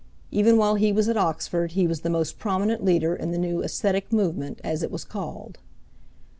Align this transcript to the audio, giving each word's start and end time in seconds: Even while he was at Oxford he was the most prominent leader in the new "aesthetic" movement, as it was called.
Even 0.31 0.57
while 0.57 0.73
he 0.73 0.91
was 0.91 1.07
at 1.09 1.15
Oxford 1.15 1.73
he 1.73 1.85
was 1.85 2.01
the 2.01 2.09
most 2.09 2.39
prominent 2.39 2.83
leader 2.83 3.15
in 3.15 3.29
the 3.29 3.37
new 3.37 3.61
"aesthetic" 3.63 4.11
movement, 4.11 4.59
as 4.63 4.81
it 4.81 4.89
was 4.89 5.05
called. 5.05 5.59